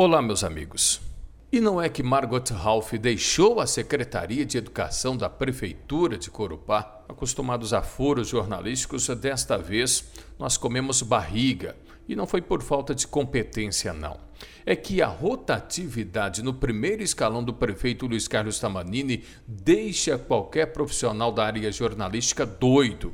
Olá, 0.00 0.22
meus 0.22 0.44
amigos. 0.44 1.00
E 1.50 1.58
não 1.58 1.82
é 1.82 1.88
que 1.88 2.04
Margot 2.04 2.54
Ralph 2.54 2.92
deixou 2.92 3.58
a 3.58 3.66
Secretaria 3.66 4.46
de 4.46 4.56
Educação 4.56 5.16
da 5.16 5.28
Prefeitura 5.28 6.16
de 6.16 6.30
Corupá? 6.30 7.02
Acostumados 7.08 7.72
a 7.72 7.82
furos 7.82 8.28
jornalísticos, 8.28 9.08
desta 9.08 9.58
vez 9.58 10.04
nós 10.38 10.56
comemos 10.56 11.02
barriga. 11.02 11.74
E 12.08 12.14
não 12.14 12.28
foi 12.28 12.40
por 12.40 12.62
falta 12.62 12.94
de 12.94 13.08
competência, 13.08 13.92
não. 13.92 14.20
É 14.64 14.76
que 14.76 15.02
a 15.02 15.08
rotatividade 15.08 16.44
no 16.44 16.54
primeiro 16.54 17.02
escalão 17.02 17.42
do 17.42 17.52
prefeito 17.52 18.06
Luiz 18.06 18.28
Carlos 18.28 18.60
Tamanini 18.60 19.24
deixa 19.48 20.16
qualquer 20.16 20.66
profissional 20.66 21.32
da 21.32 21.44
área 21.44 21.72
jornalística 21.72 22.46
doido. 22.46 23.12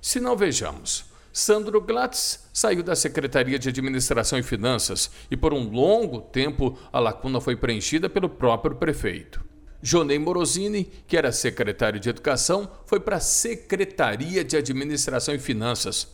Se 0.00 0.20
não 0.20 0.36
vejamos, 0.36 1.06
Sandro 1.36 1.80
Glatz 1.80 2.48
saiu 2.52 2.80
da 2.80 2.94
Secretaria 2.94 3.58
de 3.58 3.68
Administração 3.68 4.38
e 4.38 4.42
Finanças 4.44 5.10
e 5.28 5.36
por 5.36 5.52
um 5.52 5.68
longo 5.68 6.20
tempo 6.20 6.78
a 6.92 7.00
lacuna 7.00 7.40
foi 7.40 7.56
preenchida 7.56 8.08
pelo 8.08 8.28
próprio 8.28 8.76
prefeito. 8.76 9.44
Jonei 9.82 10.16
Morosini, 10.16 10.84
que 11.08 11.16
era 11.16 11.32
secretário 11.32 11.98
de 11.98 12.08
Educação, 12.08 12.70
foi 12.86 13.00
para 13.00 13.16
a 13.16 13.20
Secretaria 13.20 14.44
de 14.44 14.56
Administração 14.56 15.34
e 15.34 15.40
Finanças. 15.40 16.06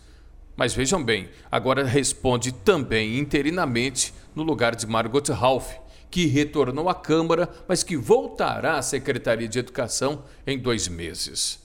Mas 0.57 0.73
vejam 0.73 1.05
bem, 1.05 1.29
agora 1.53 1.85
responde 1.85 2.51
também 2.51 3.19
interinamente 3.19 4.15
no 4.35 4.43
lugar 4.43 4.75
de 4.75 4.87
Margot 4.87 5.31
Ralph, 5.35 5.75
que 6.11 6.25
retornou 6.25 6.89
à 6.89 6.95
Câmara, 6.95 7.47
mas 7.69 7.83
que 7.83 7.95
voltará 7.95 8.79
à 8.79 8.83
Secretaria 8.83 9.47
de 9.47 9.59
Educação 9.59 10.25
em 10.47 10.59
dois 10.59 10.89
meses. 10.89 11.61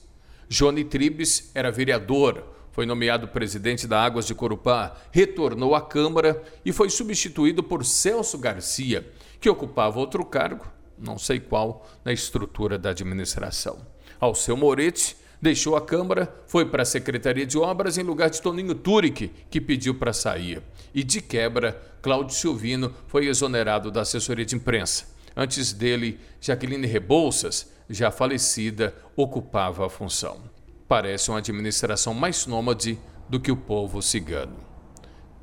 Johnny 0.46 0.84
Tribes 0.84 1.50
era 1.54 1.72
vereador, 1.72 2.54
foi 2.76 2.84
nomeado 2.84 3.28
presidente 3.28 3.86
da 3.86 4.04
Águas 4.04 4.26
de 4.26 4.34
Corupá, 4.34 4.94
retornou 5.10 5.74
à 5.74 5.80
Câmara 5.80 6.42
e 6.62 6.74
foi 6.74 6.90
substituído 6.90 7.62
por 7.62 7.86
Celso 7.86 8.36
Garcia, 8.36 9.10
que 9.40 9.48
ocupava 9.48 9.98
outro 9.98 10.22
cargo, 10.26 10.70
não 10.98 11.16
sei 11.16 11.40
qual, 11.40 11.88
na 12.04 12.12
estrutura 12.12 12.76
da 12.76 12.90
administração. 12.90 13.78
Alceu 14.20 14.58
Moretti 14.58 15.16
deixou 15.40 15.74
a 15.74 15.80
Câmara, 15.80 16.30
foi 16.46 16.66
para 16.66 16.82
a 16.82 16.84
Secretaria 16.84 17.46
de 17.46 17.56
Obras 17.56 17.96
em 17.96 18.02
lugar 18.02 18.28
de 18.28 18.42
Toninho 18.42 18.74
Turic, 18.74 19.30
que 19.48 19.58
pediu 19.58 19.94
para 19.94 20.12
sair. 20.12 20.62
E 20.94 21.02
de 21.02 21.22
quebra, 21.22 21.80
Cláudio 22.02 22.36
Silvino 22.36 22.92
foi 23.06 23.26
exonerado 23.26 23.90
da 23.90 24.02
assessoria 24.02 24.44
de 24.44 24.54
imprensa. 24.54 25.06
Antes 25.34 25.72
dele, 25.72 26.20
Jaqueline 26.42 26.86
Rebouças, 26.86 27.72
já 27.88 28.10
falecida, 28.10 28.94
ocupava 29.16 29.86
a 29.86 29.88
função 29.88 30.54
parece 30.88 31.30
uma 31.30 31.38
administração 31.38 32.14
mais 32.14 32.46
nômade 32.46 32.98
do 33.28 33.40
que 33.40 33.50
o 33.50 33.56
povo 33.56 34.00
cigano. 34.00 34.56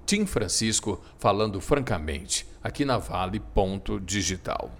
Tim 0.05 0.25
Francisco 0.25 1.01
falando 1.17 1.59
francamente, 1.61 2.45
aqui 2.61 2.85
na 2.85 2.97
Vale. 2.97 3.39
Ponto 3.39 3.99
digital. 3.99 4.71